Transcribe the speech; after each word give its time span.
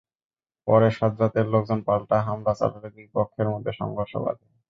পরে 0.67 0.87
সাজ্জাদের 0.91 1.45
লোকজন 1.47 1.79
পাল্টা 1.87 2.17
হামলা 2.27 2.53
চালালে 2.53 2.89
দুই 2.95 3.07
পক্ষের 3.15 3.47
মধ্যে 3.53 3.71
সংঘর্ষ 3.79 4.13
বাধে। 4.23 4.45